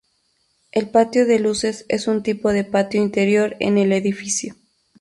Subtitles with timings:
[0.71, 4.55] El patio de luces es un tipo de patio interior en el edificio.